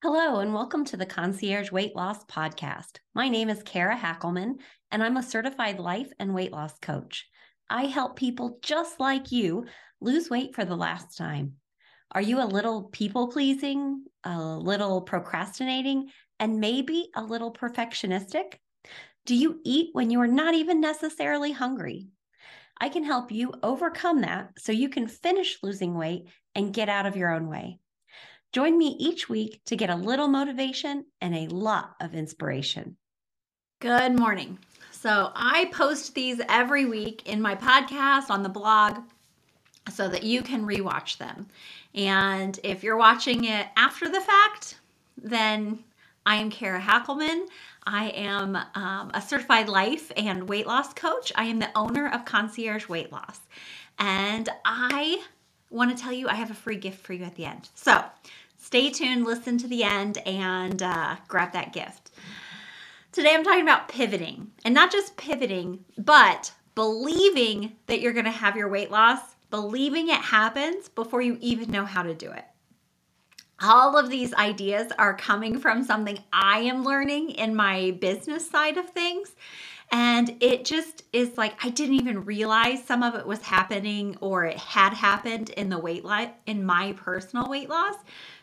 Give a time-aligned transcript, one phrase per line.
[0.00, 3.00] Hello, and welcome to the Concierge Weight Loss Podcast.
[3.16, 4.60] My name is Kara Hackelman,
[4.92, 7.26] and I'm a certified life and weight loss coach.
[7.68, 9.66] I help people just like you
[10.00, 11.54] lose weight for the last time.
[12.12, 18.54] Are you a little people pleasing, a little procrastinating, and maybe a little perfectionistic?
[19.26, 22.06] Do you eat when you are not even necessarily hungry?
[22.80, 27.06] I can help you overcome that so you can finish losing weight and get out
[27.06, 27.80] of your own way.
[28.52, 32.96] Join me each week to get a little motivation and a lot of inspiration.
[33.80, 34.58] Good morning.
[34.90, 38.98] So, I post these every week in my podcast on the blog
[39.92, 41.46] so that you can rewatch them.
[41.94, 44.80] And if you're watching it after the fact,
[45.16, 45.84] then
[46.26, 47.46] I am Kara Hackelman.
[47.86, 51.32] I am um, a certified life and weight loss coach.
[51.36, 53.40] I am the owner of Concierge Weight Loss.
[53.98, 55.22] And I
[55.70, 57.68] want to tell you I have a free gift for you at the end.
[57.74, 58.04] So
[58.56, 62.10] stay tuned, listen to the end, and uh, grab that gift.
[63.12, 68.30] Today I'm talking about pivoting, and not just pivoting, but believing that you're going to
[68.30, 72.44] have your weight loss, believing it happens before you even know how to do it.
[73.60, 78.76] All of these ideas are coming from something I am learning in my business side
[78.76, 79.34] of things.
[79.90, 84.44] And it just is like I didn't even realize some of it was happening or
[84.44, 87.94] it had happened in the weight loss in my personal weight loss.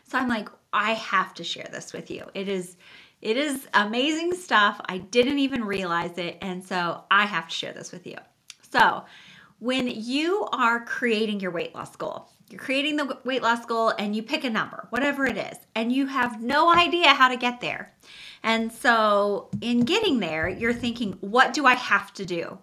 [0.08, 2.24] So I'm like, I have to share this with you.
[2.34, 2.76] It is
[3.22, 4.80] it is amazing stuff.
[4.86, 6.38] I didn't even realize it.
[6.42, 8.16] And so I have to share this with you.
[8.72, 9.04] So
[9.58, 14.14] when you are creating your weight loss goal, you're creating the weight loss goal and
[14.14, 17.60] you pick a number, whatever it is, and you have no idea how to get
[17.60, 17.92] there.
[18.46, 22.58] And so, in getting there, you're thinking, what do I have to do?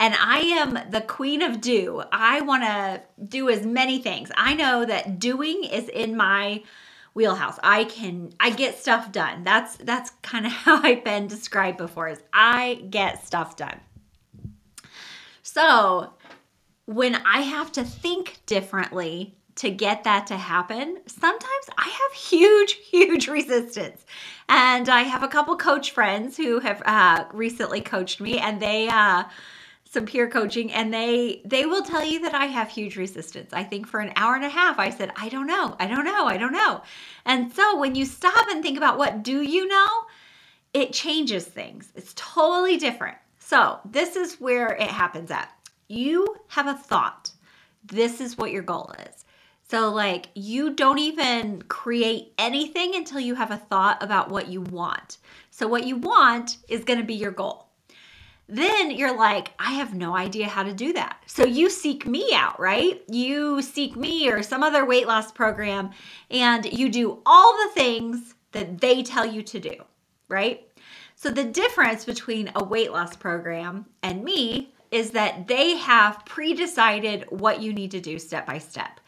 [0.00, 2.02] And I am the queen of do.
[2.10, 4.32] I want to do as many things.
[4.34, 6.62] I know that doing is in my
[7.12, 7.58] wheelhouse.
[7.62, 9.44] I can I get stuff done.
[9.44, 13.78] That's that's kind of how I've been described before is I get stuff done.
[15.42, 16.14] So,
[16.86, 22.72] when I have to think differently to get that to happen, sometimes I have huge,
[22.90, 24.04] huge resistance.
[24.48, 28.88] And I have a couple coach friends who have uh, recently coached me, and they,
[28.88, 29.24] uh,
[29.84, 33.52] some peer coaching and they they will tell you that I have huge resistance.
[33.52, 35.76] I think for an hour and a half I said, "I don't know.
[35.78, 36.26] I don't know.
[36.26, 36.82] I don't know."
[37.24, 39.88] And so when you stop and think about what do you know,
[40.74, 41.92] it changes things.
[41.94, 43.16] It's totally different.
[43.38, 45.50] So, this is where it happens at.
[45.88, 47.30] You have a thought.
[47.84, 49.24] This is what your goal is.
[49.68, 54.60] So, like, you don't even create anything until you have a thought about what you
[54.60, 55.18] want.
[55.50, 57.66] So, what you want is going to be your goal.
[58.48, 61.20] Then you're like, I have no idea how to do that.
[61.26, 63.02] So, you seek me out, right?
[63.10, 65.90] You seek me or some other weight loss program,
[66.30, 69.74] and you do all the things that they tell you to do,
[70.28, 70.64] right?
[71.16, 76.54] So, the difference between a weight loss program and me is that they have pre
[76.54, 79.00] decided what you need to do step by step.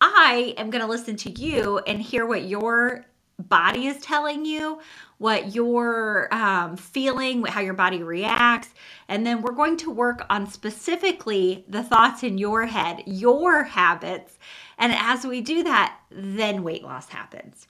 [0.00, 3.04] I am going to listen to you and hear what your
[3.38, 4.80] body is telling you,
[5.18, 8.70] what you're um, feeling, how your body reacts.
[9.08, 14.38] And then we're going to work on specifically the thoughts in your head, your habits.
[14.78, 17.66] And as we do that, then weight loss happens.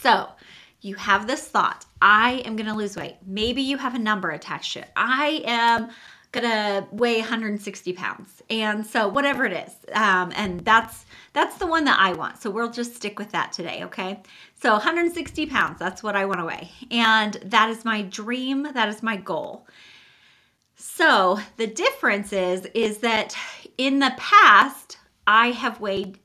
[0.00, 0.28] So,
[0.80, 3.16] you have this thought I am going to lose weight.
[3.26, 4.90] Maybe you have a number attached to it.
[4.94, 5.88] I am
[6.34, 8.42] gonna weigh 160 pounds.
[8.50, 12.42] And so whatever it is um, and that's that's the one that i want.
[12.42, 14.20] So we'll just stick with that today okay?
[14.54, 16.70] So 160 pounds that's what i want to weigh.
[16.90, 19.66] And that is my dream that is my goal.
[20.76, 23.36] So the difference is is that
[23.78, 26.18] in the past i have weighed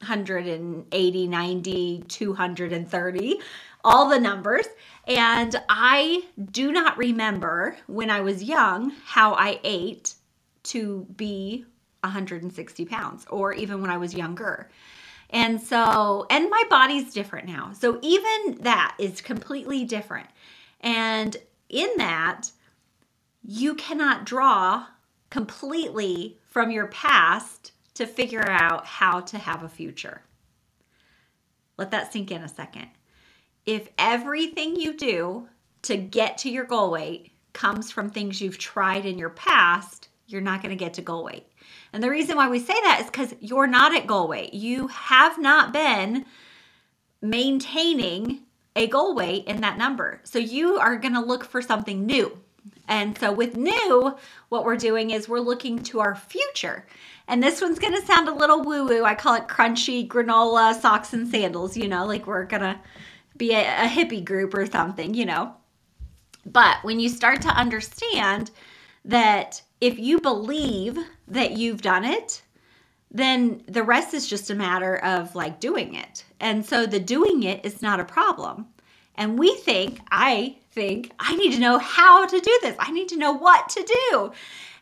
[0.00, 3.40] 180 90 230
[3.84, 4.66] all the numbers
[5.06, 10.14] and I do not remember when I was young how I ate
[10.64, 11.64] to be
[12.00, 14.70] 160 pounds or even when I was younger.
[15.30, 17.72] And so, and my body's different now.
[17.72, 20.28] So, even that is completely different.
[20.80, 21.36] And
[21.68, 22.50] in that,
[23.42, 24.86] you cannot draw
[25.30, 30.22] completely from your past to figure out how to have a future.
[31.78, 32.88] Let that sink in a second
[33.66, 35.48] if everything you do
[35.82, 40.40] to get to your goal weight comes from things you've tried in your past, you're
[40.40, 41.46] not going to get to goal weight.
[41.92, 44.54] And the reason why we say that is because you're not at goal weight.
[44.54, 46.24] You have not been
[47.20, 48.40] maintaining
[48.74, 50.20] a goal weight in that number.
[50.24, 52.38] So you are going to look for something new.
[52.88, 54.16] And so with new,
[54.48, 56.86] what we're doing is we're looking to our future.
[57.28, 59.04] And this one's going to sound a little woo woo.
[59.04, 62.80] I call it crunchy granola socks and sandals, you know, like we're going to
[63.36, 65.54] be a, a hippie group or something, you know.
[66.44, 68.50] But when you start to understand
[69.04, 70.98] that if you believe
[71.28, 72.42] that you've done it,
[73.10, 76.24] then the rest is just a matter of like doing it.
[76.40, 78.66] And so the doing it is not a problem.
[79.14, 82.76] And we think, I think, I need to know how to do this.
[82.78, 84.32] I need to know what to do.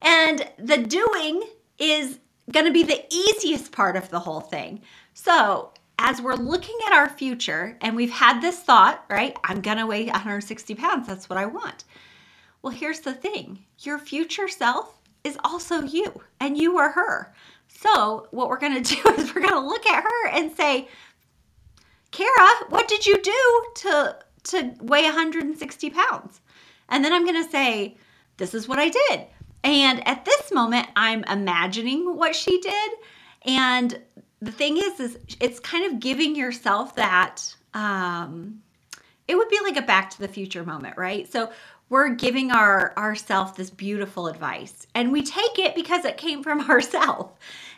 [0.03, 1.43] And the doing
[1.79, 2.20] is
[2.53, 4.82] going to be the easiest part of the whole thing.
[5.14, 9.37] So, as we're looking at our future and we've had this thought, right?
[9.44, 11.06] I'm going to weigh 160 pounds.
[11.06, 11.85] That's what I want.
[12.62, 17.35] Well, here's the thing your future self is also you, and you are her.
[17.69, 20.88] So, what we're going to do is we're going to look at her and say,
[22.11, 26.41] Kara, what did you do to to weigh 160 pounds?
[26.88, 27.99] And then I'm going to say,
[28.38, 29.26] this is what I did.
[29.62, 32.93] And at this moment, I'm imagining what she did.
[33.44, 34.00] And
[34.42, 37.54] the thing is, is it's kind of giving yourself that.
[37.75, 38.62] Um,
[39.28, 41.31] it would be like a Back to the Future moment, right?
[41.31, 41.52] So
[41.88, 46.60] we're giving our ourself this beautiful advice, and we take it because it came from
[46.70, 47.32] ourselves.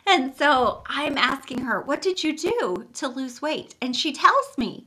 [0.05, 3.75] And so I'm asking her, What did you do to lose weight?
[3.81, 4.85] And she tells me.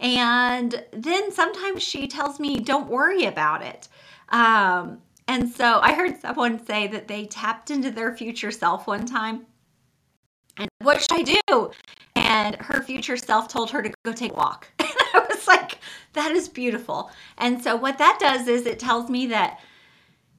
[0.00, 3.88] And then sometimes she tells me, Don't worry about it.
[4.28, 9.06] Um, and so I heard someone say that they tapped into their future self one
[9.06, 9.46] time.
[10.58, 11.70] And what should I do?
[12.16, 14.68] And her future self told her to go take a walk.
[15.10, 15.78] And I was like,
[16.12, 17.10] that is beautiful.
[17.38, 19.58] And so what that does is it tells me that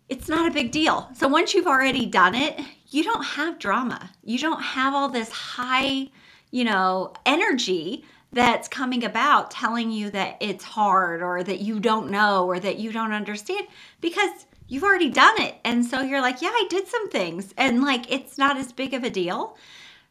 [0.10, 1.10] it's not a big deal.
[1.16, 4.12] So once you've already done it, you don't have drama.
[4.24, 6.10] You don't have all this high,
[6.52, 12.12] you know, energy that's coming about telling you that it's hard or that you don't
[12.12, 13.68] know or that you don't understand
[14.02, 15.56] because you've already done it.
[15.64, 18.94] And so you're like, yeah, I did some things and like it's not as big
[18.94, 19.58] of a deal.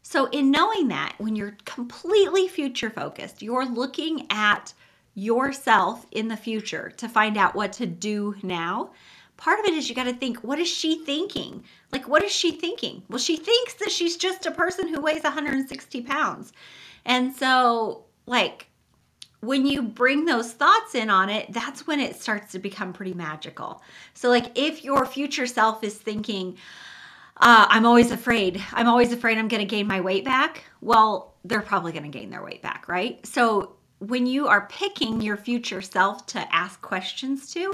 [0.01, 4.73] So, in knowing that, when you're completely future focused, you're looking at
[5.13, 8.91] yourself in the future to find out what to do now
[9.39, 11.63] part of it is you got to think what is she thinking?
[11.93, 13.01] Like what is she thinking?
[13.09, 16.51] Well she thinks that she's just a person who weighs 160 pounds.
[17.05, 18.67] And so like
[19.39, 23.13] when you bring those thoughts in on it that's when it starts to become pretty
[23.13, 23.81] magical.
[24.13, 26.57] So like if your future self is thinking
[27.39, 28.61] uh, i'm always afraid.
[28.73, 30.63] I'm always afraid i'm going to gain my weight back.
[30.81, 33.25] Well they're probably going to gain their weight back right?
[33.25, 37.73] So when you are picking your future self to ask questions to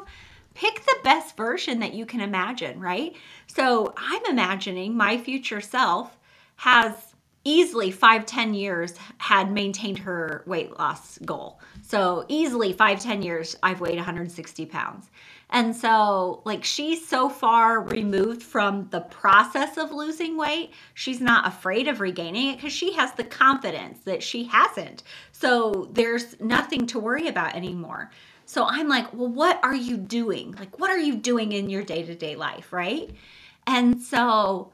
[0.54, 3.16] pick the best version that you can imagine, right?
[3.48, 6.18] So I'm imagining my future self
[6.58, 7.15] has
[7.46, 11.62] easily five ten years had maintained her weight loss goal.
[11.82, 15.10] So easily five ten years, I've weighed 160 pounds.
[15.52, 21.48] And so, like, she's so far removed from the process of losing weight, she's not
[21.48, 25.04] afraid of regaining it because she has the confidence that she hasn't.
[25.32, 28.10] So, there's nothing to worry about anymore.
[28.46, 30.54] So I'm like, well, what are you doing?
[30.54, 33.10] Like, what are you doing in your day to day life, right?
[33.66, 34.72] And so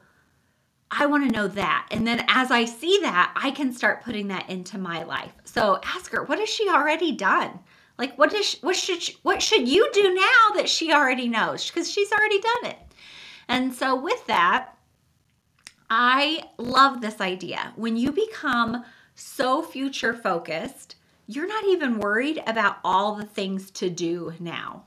[0.92, 1.88] I want to know that.
[1.90, 5.32] And then as I see that, I can start putting that into my life.
[5.44, 7.58] So ask her, what has she already done?
[7.98, 11.28] Like, what is she, what should she, what should you do now that she already
[11.28, 11.68] knows?
[11.68, 12.78] Because she's already done it.
[13.48, 14.76] And so with that,
[15.90, 17.72] I love this idea.
[17.76, 18.84] When you become
[19.14, 20.96] so future focused
[21.26, 24.84] you're not even worried about all the things to do now.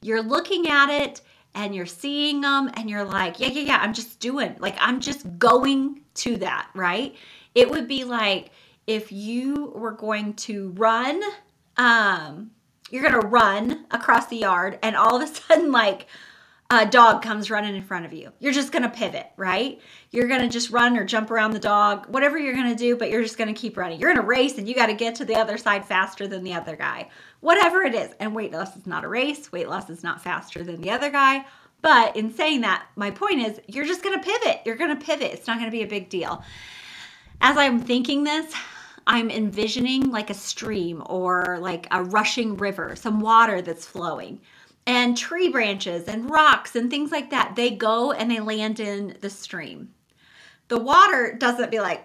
[0.00, 1.20] You're looking at it
[1.54, 5.00] and you're seeing them and you're like, yeah, yeah, yeah, I'm just doing, like, I'm
[5.00, 7.14] just going to that, right?
[7.54, 8.50] It would be like
[8.86, 11.22] if you were going to run,
[11.76, 12.50] um,
[12.90, 16.06] you're going to run across the yard and all of a sudden, like,
[16.80, 18.32] a dog comes running in front of you.
[18.38, 19.80] You're just going to pivot, right?
[20.10, 22.96] You're going to just run or jump around the dog, whatever you're going to do,
[22.96, 24.00] but you're just going to keep running.
[24.00, 26.44] You're in a race and you got to get to the other side faster than
[26.44, 27.08] the other guy.
[27.40, 28.12] Whatever it is.
[28.20, 29.50] And weight loss is not a race.
[29.52, 31.44] Weight loss is not faster than the other guy.
[31.82, 34.60] But in saying that, my point is you're just going to pivot.
[34.64, 35.32] You're going to pivot.
[35.32, 36.44] It's not going to be a big deal.
[37.40, 38.54] As I'm thinking this,
[39.06, 44.40] I'm envisioning like a stream or like a rushing river, some water that's flowing
[44.86, 47.54] and tree branches and rocks and things like that.
[47.56, 49.90] They go and they land in the stream.
[50.68, 52.02] The water doesn't be like,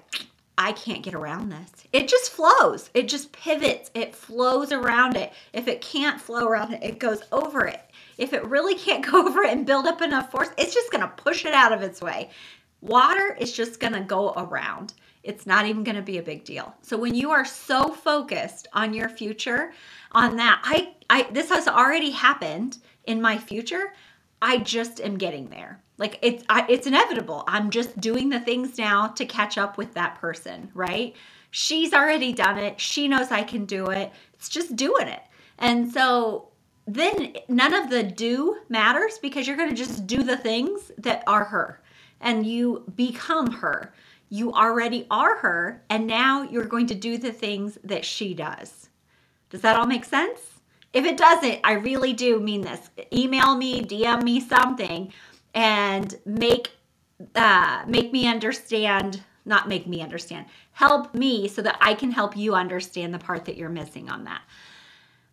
[0.57, 1.72] I can't get around this.
[1.93, 2.89] It just flows.
[2.93, 3.91] It just pivots.
[3.93, 5.31] It flows around it.
[5.53, 7.81] If it can't flow around it, it goes over it.
[8.17, 11.01] If it really can't go over it and build up enough force, it's just going
[11.01, 12.31] to push it out of its way.
[12.81, 14.93] Water is just going to go around.
[15.27, 16.74] It's not even going to be a big deal.
[16.81, 19.74] So when you are so focused on your future,
[20.13, 23.93] on that, I I this has already happened in my future.
[24.41, 25.81] I just am getting there.
[25.98, 27.43] Like it's I, it's inevitable.
[27.48, 31.15] I'm just doing the things now to catch up with that person, right?
[31.51, 32.79] She's already done it.
[32.79, 34.12] She knows I can do it.
[34.34, 35.22] It's just doing it.
[35.57, 36.50] And so
[36.86, 41.24] then none of the do matters because you're going to just do the things that
[41.27, 41.81] are her
[42.22, 43.93] and you become her.
[44.29, 48.89] You already are her and now you're going to do the things that she does.
[49.50, 50.39] Does that all make sense?
[50.93, 52.89] If it doesn't, I really do mean this.
[53.13, 55.13] Email me, DM me something
[55.53, 56.72] and make
[57.36, 62.38] uh, make me understand not make me understand help me so that i can help
[62.38, 64.41] you understand the part that you're missing on that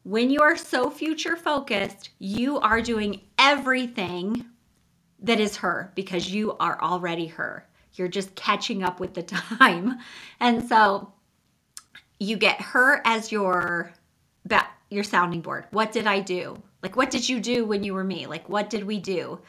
[0.03, 4.47] when you are so future focused you are doing everything
[5.21, 9.99] that is her because you are already her you're just catching up with the time
[10.41, 11.13] and so
[12.19, 13.93] you get her as your
[14.91, 18.05] your sounding board what did i do like what did you do when you were
[18.05, 19.41] me like what did we do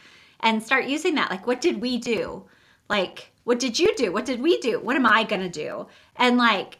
[0.46, 1.32] and start using that.
[1.32, 2.44] Like, what did we do?
[2.90, 4.12] Like, what did you do?
[4.12, 4.80] What did we do?
[4.80, 5.88] What am I going to do?
[6.16, 6.78] And like,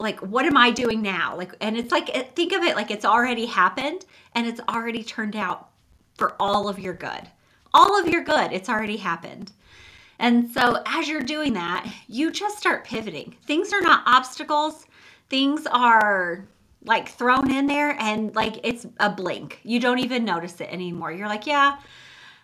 [0.00, 3.04] like what am i doing now like and it's like think of it like it's
[3.04, 5.70] already happened and it's already turned out
[6.14, 7.28] for all of your good
[7.74, 9.50] all of your good it's already happened
[10.18, 14.86] and so as you're doing that you just start pivoting things are not obstacles
[15.28, 16.46] things are
[16.84, 21.12] like thrown in there and like it's a blink you don't even notice it anymore
[21.12, 21.78] you're like yeah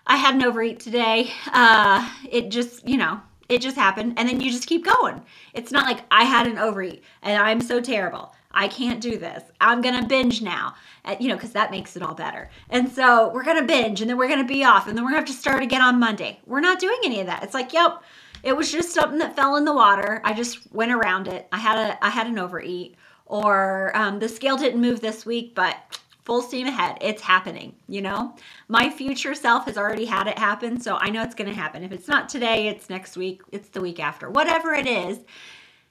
[0.06, 1.30] I had an overeat today.
[1.52, 4.14] Uh, it just, you know, it just happened.
[4.16, 5.22] And then you just keep going.
[5.54, 8.34] It's not like I had an overeat and I'm so terrible.
[8.54, 9.42] I can't do this.
[9.60, 12.50] I'm going to binge now, uh, you know, because that makes it all better.
[12.70, 15.04] And so we're going to binge and then we're going to be off and then
[15.04, 16.40] we're going to have to start again on Monday.
[16.46, 17.42] We're not doing any of that.
[17.42, 18.02] It's like, yep,
[18.42, 20.20] it was just something that fell in the water.
[20.24, 21.48] I just went around it.
[21.52, 22.96] I had a, I had an overeat
[23.26, 26.98] or um, the scale didn't move this week, but full steam ahead.
[27.00, 28.34] It's happening, you know?
[28.68, 31.84] My future self has already had it happen, so I know it's going to happen.
[31.84, 34.30] If it's not today, it's next week, it's the week after.
[34.30, 35.20] Whatever it is,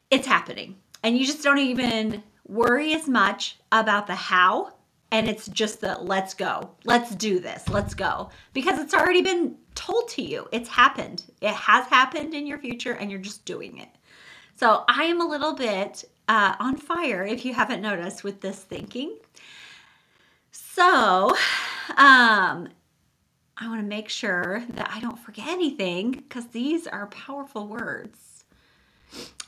[0.09, 0.77] it's happening.
[1.03, 4.73] And you just don't even worry as much about the how,
[5.11, 6.71] and it's just the let's go.
[6.85, 7.67] Let's do this.
[7.69, 8.29] Let's go.
[8.53, 10.47] Because it's already been told to you.
[10.51, 11.23] It's happened.
[11.41, 13.89] It has happened in your future, and you're just doing it.
[14.55, 18.59] So I am a little bit uh, on fire, if you haven't noticed, with this
[18.59, 19.17] thinking.
[20.51, 21.29] So,
[21.97, 22.67] um,
[23.57, 28.45] I want to make sure that I don't forget anything because these are powerful words.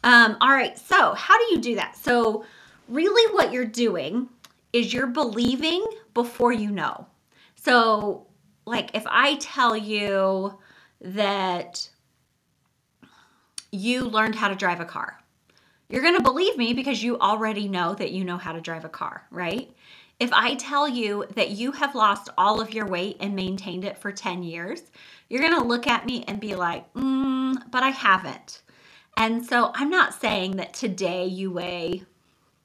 [0.03, 1.97] Um, all right, so how do you do that?
[1.97, 2.45] So,
[2.87, 4.29] really, what you're doing
[4.73, 7.07] is you're believing before you know.
[7.55, 8.27] So,
[8.65, 10.57] like if I tell you
[11.01, 11.89] that
[13.71, 15.19] you learned how to drive a car,
[15.89, 18.85] you're going to believe me because you already know that you know how to drive
[18.85, 19.69] a car, right?
[20.19, 23.97] If I tell you that you have lost all of your weight and maintained it
[23.97, 24.81] for 10 years,
[25.29, 28.61] you're going to look at me and be like, mm, but I haven't.
[29.17, 32.03] And so I'm not saying that today you weigh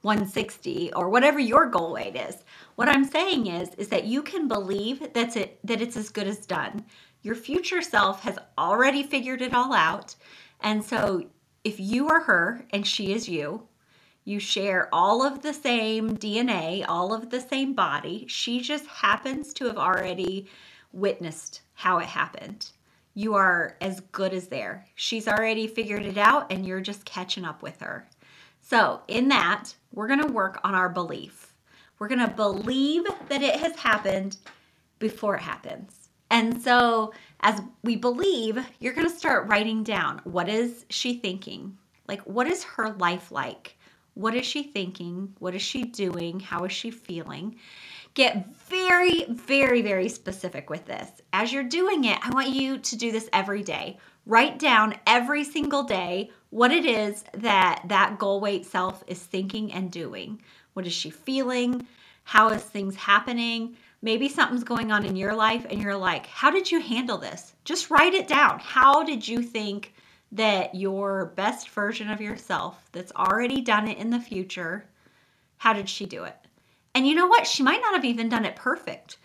[0.03, 2.37] 160 or whatever your goal weight is.
[2.77, 6.27] What I'm saying is is that you can believe that's it that it's as good
[6.27, 6.85] as done.
[7.23, 10.15] Your future self has already figured it all out.
[10.61, 11.25] And so
[11.65, 13.69] if you are her and she is you,
[14.25, 18.27] you share all of the same DNA, all of the same body.
[18.29, 20.47] She just happens to have already
[20.93, 22.71] witnessed how it happened.
[23.15, 24.87] You are as good as there.
[24.95, 28.09] She's already figured it out, and you're just catching up with her.
[28.61, 31.55] So, in that, we're going to work on our belief.
[31.99, 34.37] We're going to believe that it has happened
[34.99, 36.09] before it happens.
[36.31, 41.77] And so, as we believe, you're going to start writing down what is she thinking?
[42.07, 43.77] Like, what is her life like?
[44.15, 45.35] What is she thinking?
[45.39, 46.41] What is she doing?
[46.41, 47.57] How is she feeling?
[48.15, 51.09] Get very, very, very specific with this.
[51.33, 53.99] As you're doing it, I want you to do this every day.
[54.27, 59.73] Write down every single day what it is that that goal weight self is thinking
[59.73, 60.43] and doing.
[60.75, 61.87] What is she feeling?
[62.25, 63.77] How is things happening?
[64.03, 67.55] Maybe something's going on in your life and you're like, how did you handle this?
[67.65, 68.59] Just write it down.
[68.59, 69.95] How did you think
[70.33, 74.87] that your best version of yourself that's already done it in the future,
[75.59, 76.37] how did she do it?
[76.95, 77.47] And you know what?
[77.47, 79.17] She might not have even done it perfect.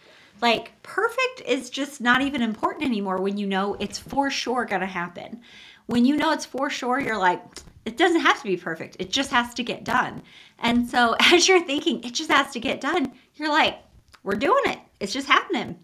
[0.41, 4.86] Like, perfect is just not even important anymore when you know it's for sure to
[4.86, 5.41] happen.
[5.88, 7.42] When you know it's for sure, you're like,
[7.86, 8.98] it doesn't have to be perfect.
[9.00, 10.24] It just has to get done.
[10.60, 13.80] And so, as you're thinking, it just has to get done, you're like,
[14.24, 14.80] we're doing it.
[15.00, 15.77] It's just happening.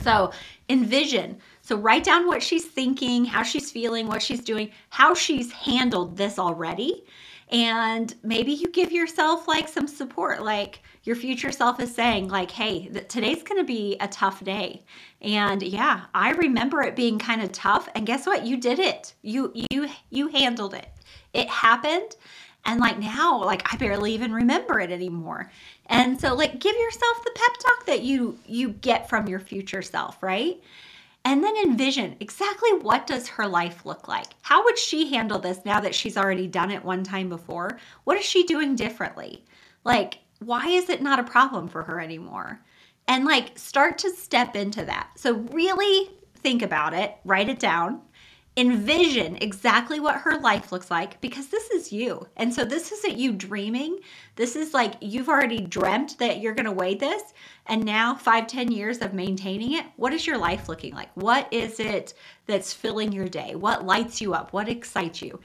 [0.00, 0.32] So,
[0.68, 5.52] envision so write down what she's thinking, how she's feeling, what she's doing, how she's
[5.52, 7.04] handled this already.
[7.50, 12.50] And maybe you give yourself like some support, like your future self is saying, like,
[12.50, 14.84] hey, th- today's gonna be a tough day.
[15.22, 17.88] And yeah, I remember it being kind of tough.
[17.94, 18.46] And guess what?
[18.46, 19.14] You did it.
[19.22, 20.90] You you you handled it.
[21.32, 22.16] It happened.
[22.66, 25.50] And like now, like I barely even remember it anymore.
[25.86, 29.80] And so like give yourself the pep talk that you you get from your future
[29.80, 30.60] self, right?
[31.24, 34.28] And then envision exactly what does her life look like?
[34.42, 37.78] How would she handle this now that she's already done it one time before?
[38.04, 39.44] What is she doing differently?
[39.84, 42.60] Like why is it not a problem for her anymore?
[43.06, 45.10] And like start to step into that.
[45.16, 48.02] So really think about it, write it down,
[48.58, 52.26] envision exactly what her life looks like because this is you.
[52.36, 54.00] And so this isn't you dreaming.
[54.34, 57.22] This is like you've already dreamt that you're going to weigh this.
[57.66, 61.08] And now, five, ten years of maintaining it, what is your life looking like?
[61.14, 62.14] What is it
[62.46, 63.54] that's filling your day?
[63.54, 64.52] What lights you up?
[64.52, 65.38] What excites you?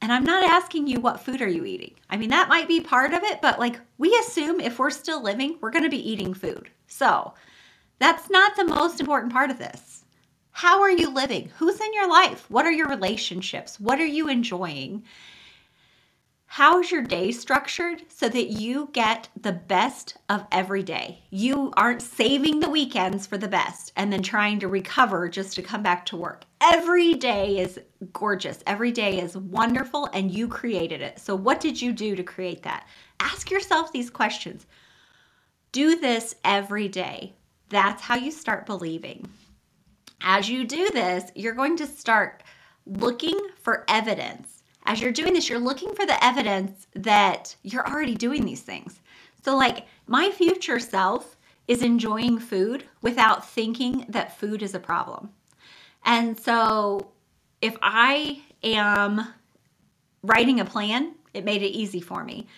[0.00, 1.94] And I'm not asking you what food are you eating.
[2.08, 5.22] I mean, that might be part of it, but like we assume if we're still
[5.22, 6.70] living, we're going to be eating food.
[6.86, 7.34] So
[7.98, 9.95] that's not the most important part of this
[10.56, 11.50] how are you living?
[11.58, 12.46] Who's in your life?
[12.48, 13.78] What are your relationships?
[13.78, 15.04] What are you enjoying?
[16.46, 21.24] How is your day structured so that you get the best of every day?
[21.28, 25.62] You aren't saving the weekends for the best and then trying to recover just to
[25.62, 26.46] come back to work.
[26.62, 27.78] Every day is
[28.14, 28.62] gorgeous.
[28.66, 31.18] Every day is wonderful and you created it.
[31.18, 32.86] So, what did you do to create that?
[33.20, 34.64] Ask yourself these questions.
[35.72, 37.34] Do this every day.
[37.68, 39.28] That's how you start believing.
[40.28, 42.42] As you do this, you're going to start
[42.84, 44.64] looking for evidence.
[44.84, 48.98] As you're doing this, you're looking for the evidence that you're already doing these things.
[49.44, 51.36] So, like, my future self
[51.68, 55.30] is enjoying food without thinking that food is a problem.
[56.04, 57.12] And so,
[57.62, 59.28] if I am
[60.24, 62.48] writing a plan, it made it easy for me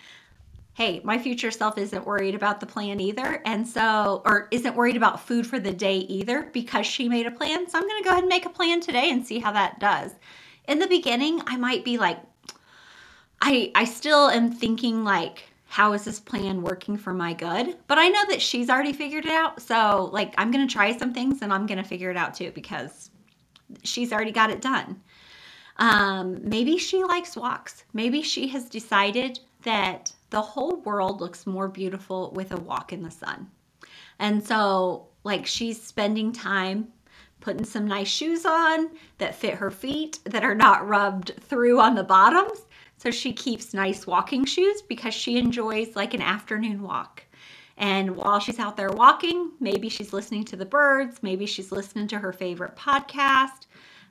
[0.79, 3.41] hey, my future self isn't worried about the plan either.
[3.45, 7.31] And so, or isn't worried about food for the day either because she made a
[7.31, 7.69] plan.
[7.69, 9.81] So I'm going to go ahead and make a plan today and see how that
[9.81, 10.15] does.
[10.69, 12.19] In the beginning, I might be like,
[13.41, 17.75] I, I still am thinking like, how is this plan working for my good?
[17.87, 19.61] But I know that she's already figured it out.
[19.61, 22.35] So, like, I'm going to try some things and I'm going to figure it out
[22.35, 23.11] too because
[23.83, 25.01] she's already got it done.
[25.75, 27.83] Um, maybe she likes walks.
[27.91, 33.03] Maybe she has decided that the whole world looks more beautiful with a walk in
[33.03, 33.49] the sun.
[34.19, 36.89] And so, like, she's spending time
[37.39, 41.95] putting some nice shoes on that fit her feet that are not rubbed through on
[41.95, 42.65] the bottoms.
[42.97, 47.23] So she keeps nice walking shoes because she enjoys like an afternoon walk.
[47.77, 52.07] And while she's out there walking, maybe she's listening to the birds, maybe she's listening
[52.09, 53.67] to her favorite podcast.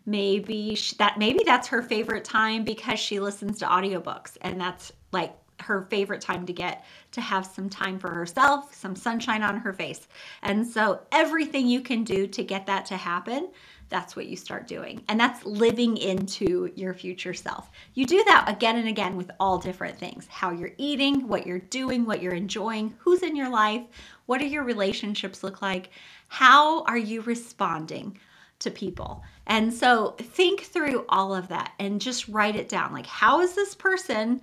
[0.06, 4.90] Maybe she, that maybe that's her favorite time because she listens to audiobooks and that's
[5.12, 9.58] like her favorite time to get to have some time for herself, some sunshine on
[9.58, 10.08] her face.
[10.42, 13.50] And so everything you can do to get that to happen,
[13.88, 15.02] that's what you start doing.
[15.08, 17.70] And that's living into your future self.
[17.94, 21.58] You do that again and again with all different things how you're eating, what you're
[21.58, 23.82] doing, what you're enjoying, who's in your life,
[24.26, 25.90] what do your relationships look like,
[26.28, 28.18] how are you responding
[28.60, 29.22] to people.
[29.46, 32.92] And so think through all of that and just write it down.
[32.92, 34.40] Like, how is this person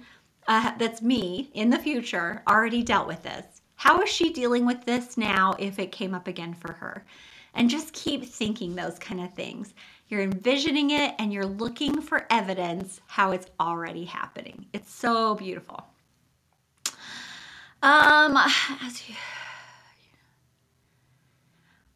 [0.47, 3.61] uh, that's me in the future already dealt with this.
[3.75, 7.05] How is she dealing with this now if it came up again for her?
[7.53, 9.73] And just keep thinking those kind of things.
[10.07, 14.65] You're envisioning it and you're looking for evidence how it's already happening.
[14.73, 15.85] It's so beautiful.
[17.81, 18.37] Um,
[18.83, 19.15] as you,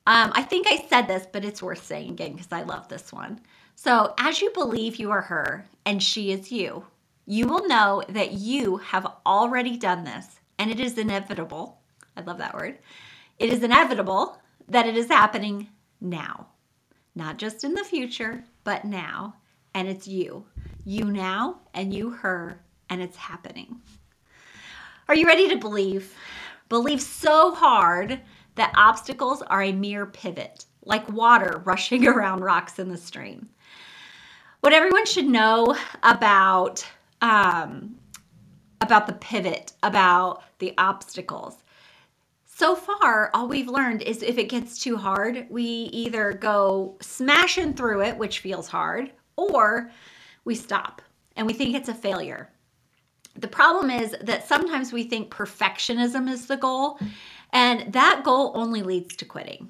[0.08, 3.14] um, I think I said this, but it's worth saying again because I love this
[3.14, 3.42] one.
[3.76, 6.86] So, as you believe you are her and she is you,
[7.30, 11.80] you will know that you have already done this and it is inevitable.
[12.18, 12.80] I love that word.
[13.38, 15.70] It is inevitable that it is happening
[16.02, 16.48] now,
[17.14, 19.36] not just in the future, but now.
[19.76, 20.44] And it's you.
[20.84, 23.80] You now and you her, and it's happening.
[25.08, 26.16] Are you ready to believe?
[26.68, 28.22] Believe so hard
[28.56, 33.50] that obstacles are a mere pivot, like water rushing around rocks in the stream.
[34.62, 36.84] What everyone should know about
[37.22, 37.96] um,
[38.82, 41.58] about the pivot, about the obstacles.
[42.46, 47.74] So far, all we've learned is if it gets too hard, we either go smashing
[47.74, 49.92] through it, which feels hard, or
[50.44, 51.02] we stop
[51.36, 52.50] and we think it's a failure.
[53.36, 57.00] The problem is that sometimes we think perfectionism is the goal,
[57.54, 59.70] and that goal only leads to quitting.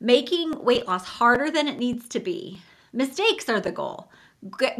[0.00, 2.60] Making weight loss harder than it needs to be.
[2.92, 4.10] Mistakes are the goal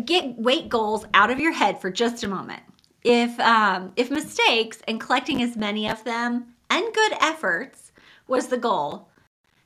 [0.05, 2.63] get weight goals out of your head for just a moment.
[3.05, 7.93] if um, if mistakes and collecting as many of them and good efforts
[8.29, 9.09] was the goal,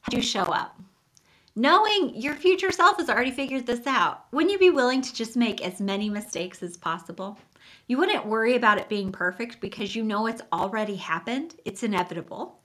[0.03, 0.81] how do you show up?
[1.55, 5.37] Knowing your future self has already figured this out, wouldn't you be willing to just
[5.37, 7.39] make as many mistakes as possible?
[7.87, 12.61] You wouldn't worry about it being perfect because you know it's already happened, it's inevitable.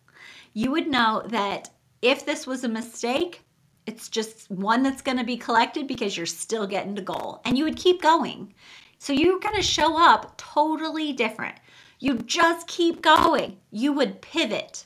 [0.53, 1.69] You would know that
[2.01, 3.41] if this was a mistake,
[3.85, 7.57] it's just one that's going to be collected because you're still getting to goal and
[7.57, 8.53] you would keep going.
[8.99, 11.55] So you're going to show up totally different.
[11.99, 13.57] You just keep going.
[13.71, 14.85] You would pivot.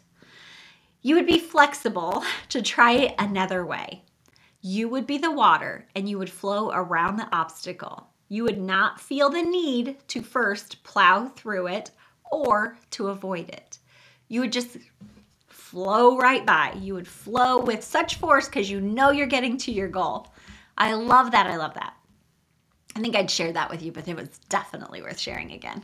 [1.01, 4.03] You would be flexible to try it another way.
[4.62, 8.08] You would be the water and you would flow around the obstacle.
[8.29, 11.91] You would not feel the need to first plow through it
[12.31, 13.77] or to avoid it.
[14.27, 14.77] You would just
[15.75, 16.71] flow right by.
[16.79, 20.31] You would flow with such force because you know you're getting to your goal.
[20.77, 21.47] I love that.
[21.47, 21.97] I love that.
[22.95, 25.83] I think I'd share that with you, but it was definitely worth sharing again.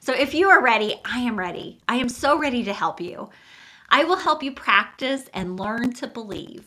[0.00, 1.82] So if you are ready, I am ready.
[1.86, 3.28] I am so ready to help you.
[3.90, 6.64] I will help you practice and learn to believe.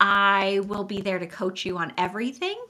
[0.00, 2.60] I will be there to coach you on everything.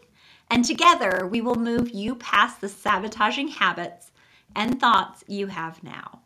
[0.50, 4.12] And together, we will move you past the sabotaging habits
[4.54, 6.21] and thoughts you have now.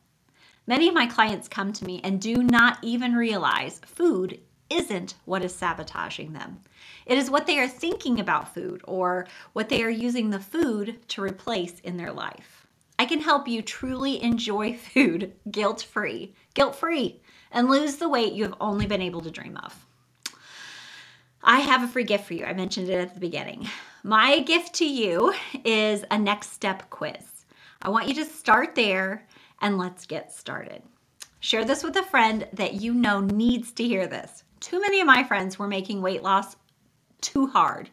[0.69, 5.45] Many of my clients come to me and do not even realize food isn't what
[5.45, 6.61] is sabotaging them.
[7.07, 10.99] It is what they are thinking about food or what they are using the food
[11.09, 12.67] to replace in their life.
[12.99, 17.21] I can help you truly enjoy food guilt free, guilt free,
[17.53, 19.87] and lose the weight you have only been able to dream of.
[21.45, 22.45] I have a free gift for you.
[22.45, 23.69] I mentioned it at the beginning.
[24.03, 25.33] My gift to you
[25.65, 27.45] is a next step quiz.
[27.81, 29.27] I want you to start there
[29.61, 30.83] and let's get started.
[31.41, 34.45] Share this with a friend that you know needs to hear this.
[34.61, 36.57] Too many of my friends were making weight loss
[37.21, 37.91] too hard,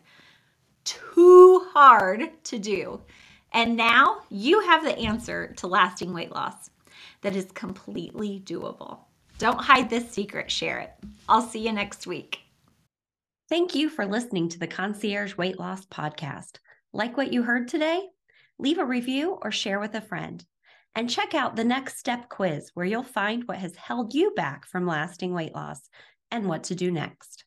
[0.84, 3.02] too hard to do.
[3.52, 6.70] And now you have the answer to lasting weight loss
[7.22, 9.00] that is completely doable.
[9.38, 10.92] Don't hide this secret, share it.
[11.28, 12.40] I'll see you next week.
[13.50, 16.58] Thank you for listening to the Concierge Weight Loss Podcast.
[16.92, 18.08] Like what you heard today?
[18.58, 20.46] Leave a review or share with a friend.
[20.96, 24.68] And check out the next step quiz where you'll find what has held you back
[24.68, 25.90] from lasting weight loss
[26.30, 27.46] and what to do next.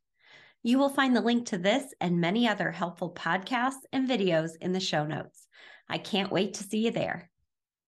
[0.62, 4.72] You will find the link to this and many other helpful podcasts and videos in
[4.72, 5.46] the show notes.
[5.88, 7.30] I can't wait to see you there.